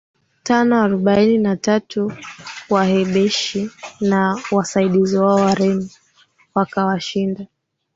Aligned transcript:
tano 0.43 0.73
arobaini 0.85 1.37
na 1.37 1.55
tatu 1.57 2.11
Wahabeshi 2.69 3.69
na 4.01 4.39
wasaidizi 4.51 5.17
wao 5.17 5.35
Wareno 5.35 5.89
wakawashinda 6.55 7.47